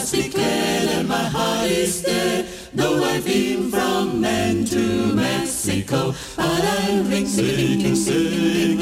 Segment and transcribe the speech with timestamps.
[0.00, 2.46] sleep clear and my heart is there.
[2.72, 8.79] Though I've been from Maine to Mexico, but I'm singing sing, sing, sing.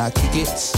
[0.00, 0.77] and I kick it.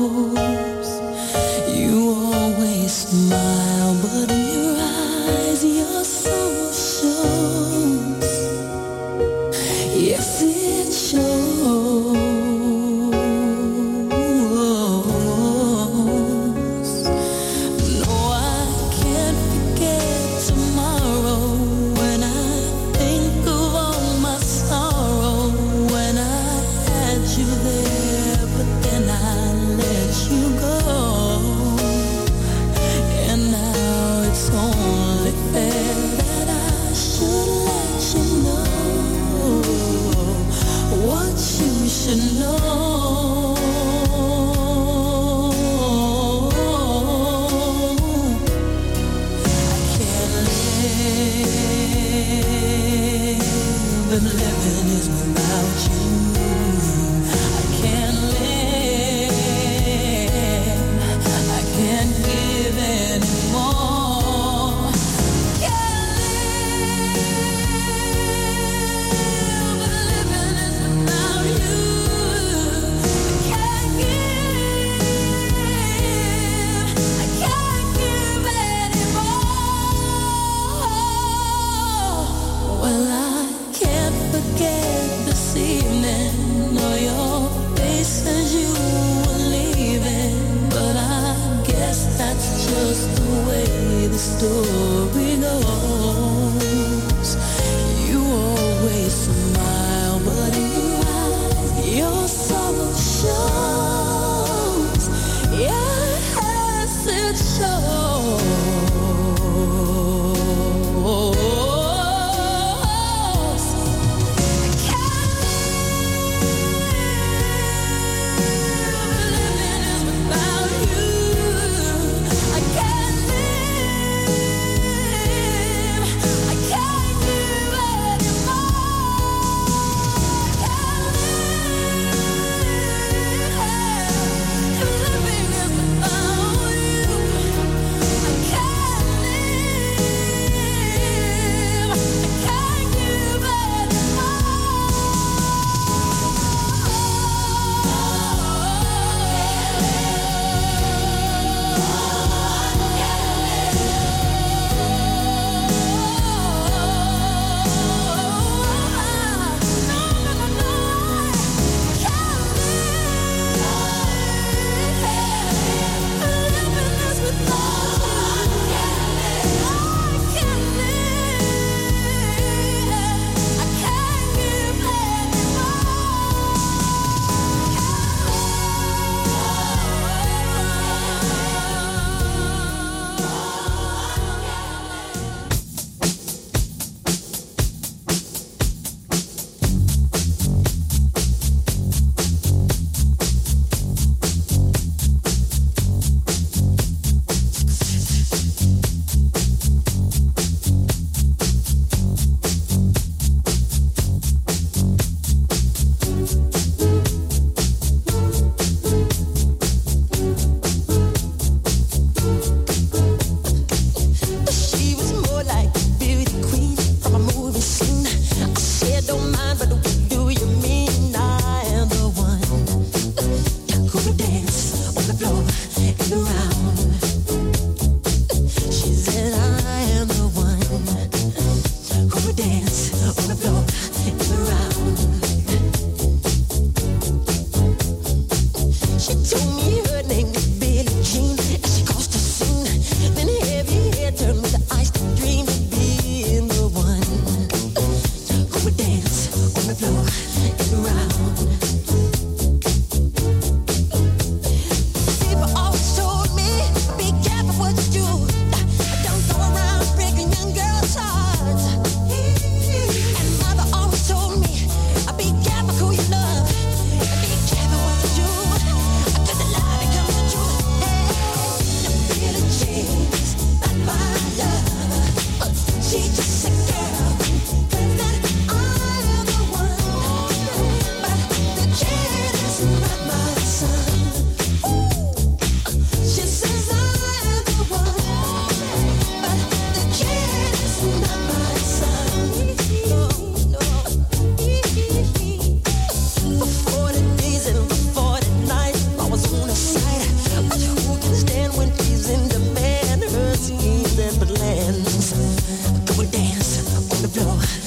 [103.21, 103.60] sorrow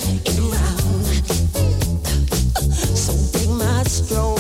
[0.02, 1.06] in round.
[2.96, 4.33] So take my stroll.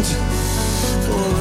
[0.00, 1.39] Moment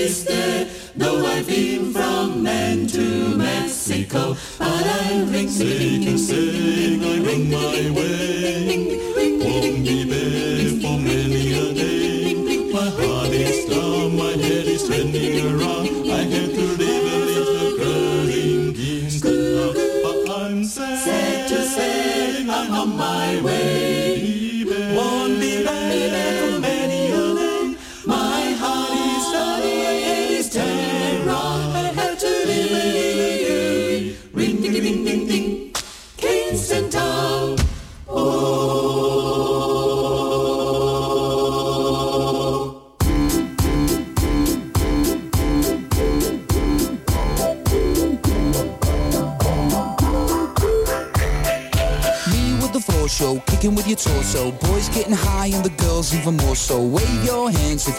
[0.00, 0.24] this
[0.96, 4.34] though I've been from man to Mexico,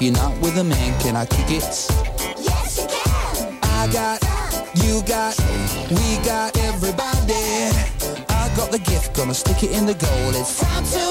[0.01, 1.61] You're not with a man, can I kick it?
[1.61, 3.59] Yes, you can.
[3.61, 4.19] I got,
[4.73, 5.37] you got,
[5.91, 7.69] we got everybody.
[8.27, 10.29] I got the gift, gonna stick it in the goal.
[10.33, 11.10] It's time to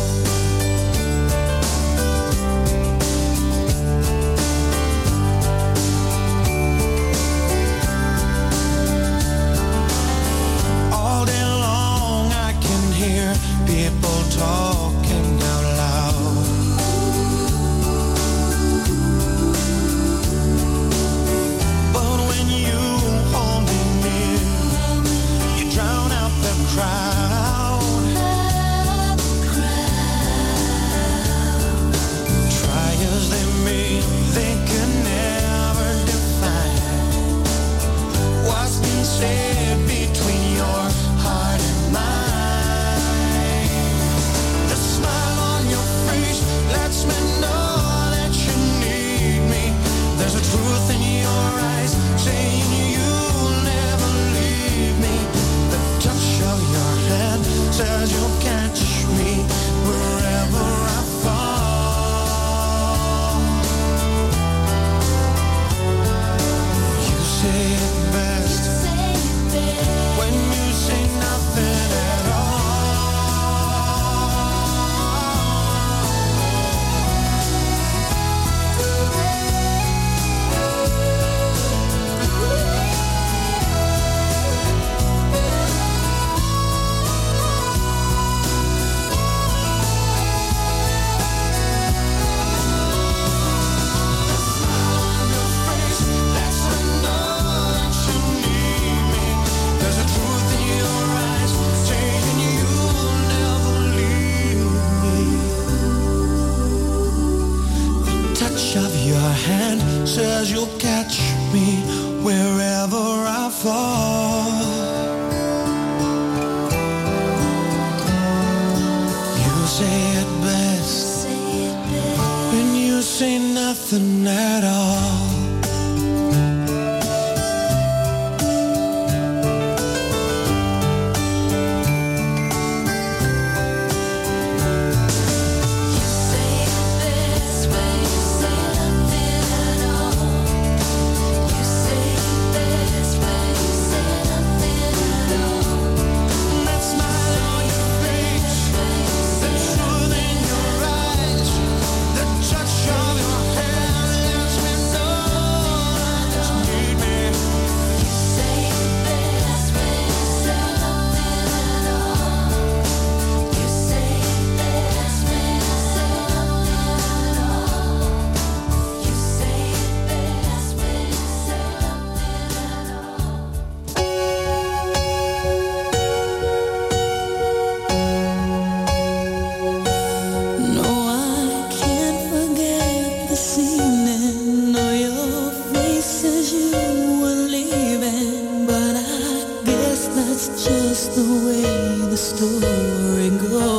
[192.21, 193.70] Story goes.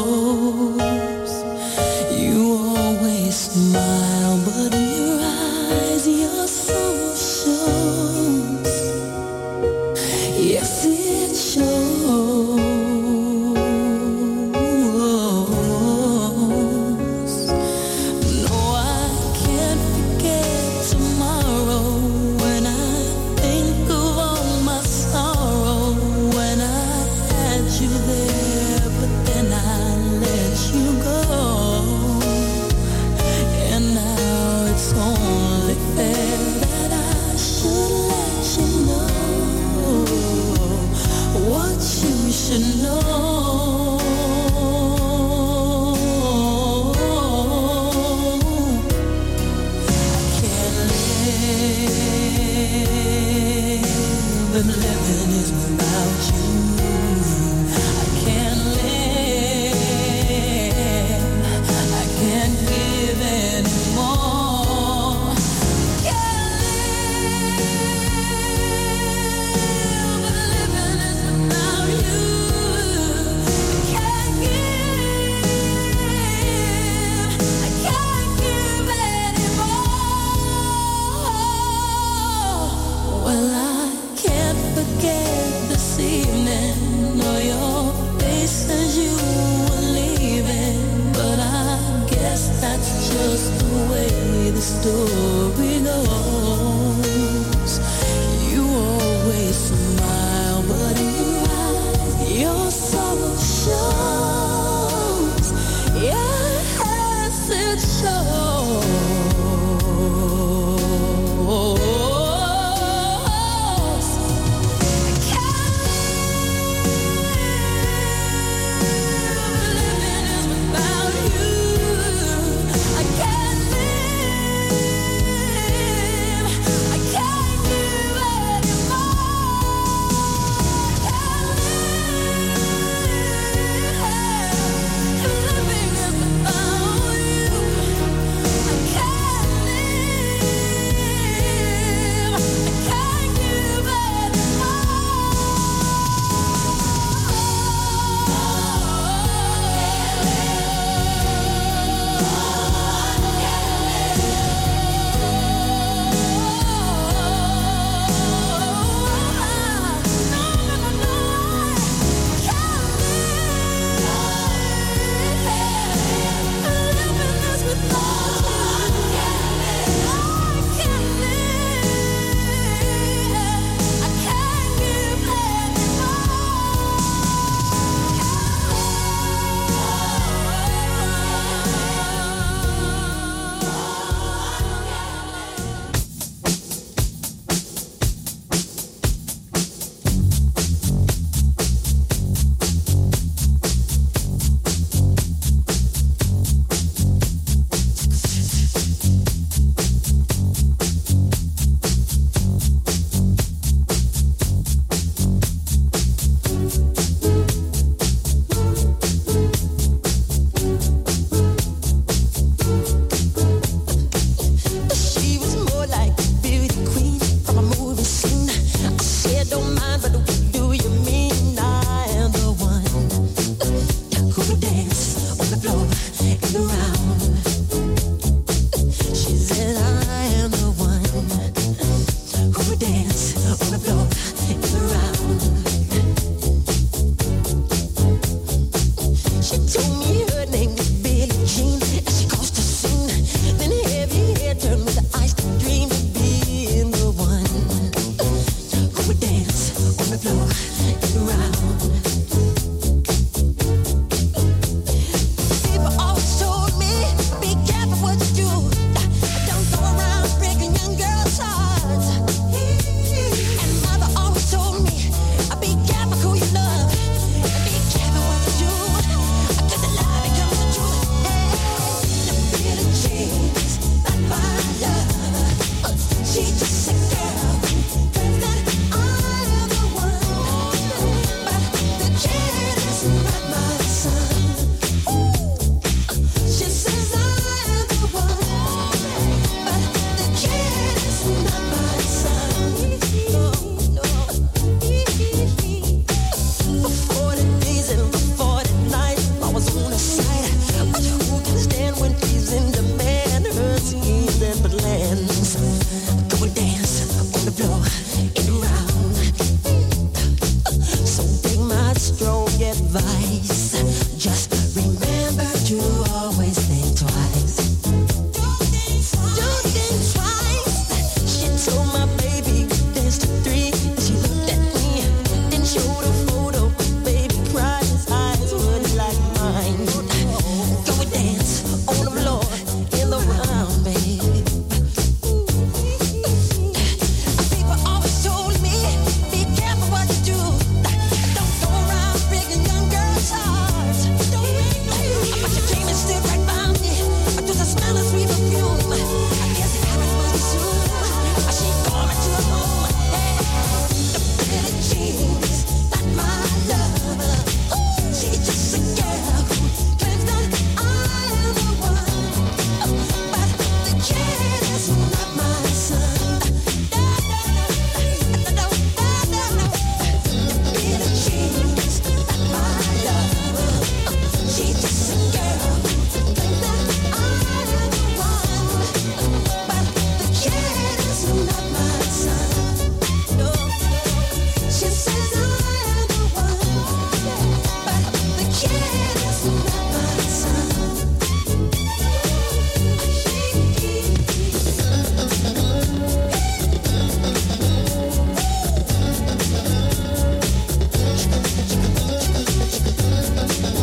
[103.64, 103.91] 就